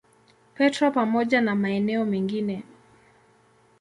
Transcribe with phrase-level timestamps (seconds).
[0.55, 2.63] Petro pamoja na maeneo mengine.